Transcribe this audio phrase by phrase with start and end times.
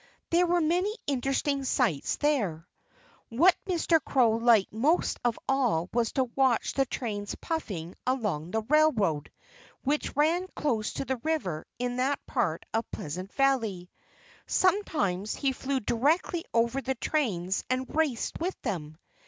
[0.31, 2.67] There were many interesting sights there.
[3.29, 4.03] What Mr.
[4.03, 9.31] Crow liked most of all was to watch the trains puffing along the railroad,
[9.83, 13.91] which ran close to the river in that part of Pleasant Valley.
[14.47, 18.97] Sometimes he flew directly over the trains and raced with them.